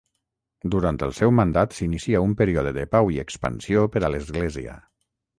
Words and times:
Durant 0.75 0.95
el 1.07 1.11
seu 1.17 1.33
mandat 1.39 1.75
s'inicia 1.79 2.21
un 2.27 2.33
període 2.39 2.71
de 2.77 2.85
pau 2.95 3.11
i 3.17 3.19
expansió 3.25 3.83
per 3.97 4.03
a 4.07 4.11
l'Església. 4.15 4.79